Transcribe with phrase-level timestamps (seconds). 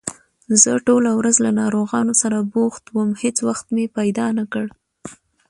[0.61, 4.65] زه ټوله ورځ له ناروغانو سره بوخت وم، هېڅ وخت مې پیدا نکړ